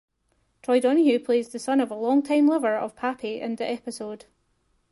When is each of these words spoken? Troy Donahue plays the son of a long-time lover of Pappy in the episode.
Troy 0.63 0.79
Donahue 0.79 1.19
plays 1.19 1.49
the 1.49 1.59
son 1.59 1.79
of 1.79 1.91
a 1.91 1.95
long-time 1.95 2.47
lover 2.47 2.75
of 2.75 2.95
Pappy 2.95 3.39
in 3.39 3.57
the 3.57 3.69
episode. 3.69 4.25